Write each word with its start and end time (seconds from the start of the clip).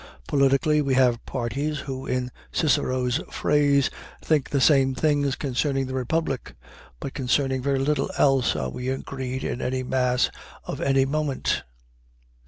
Politically 0.27 0.81
we 0.81 0.95
have 0.95 1.23
parties 1.27 1.81
who, 1.81 2.07
in 2.07 2.31
Cicero's 2.51 3.17
phrase, 3.29 3.91
"think 4.19 4.49
the 4.49 4.59
same 4.59 4.95
things 4.95 5.35
concerning 5.35 5.85
the 5.85 5.93
republic," 5.93 6.55
but 6.99 7.13
concerning 7.13 7.61
very 7.61 7.77
little 7.77 8.09
else 8.17 8.55
are 8.55 8.71
we 8.71 8.89
agreed 8.89 9.43
in 9.43 9.61
any 9.61 9.83
mass 9.83 10.31
of 10.63 10.81
any 10.81 11.05
moment. 11.05 11.61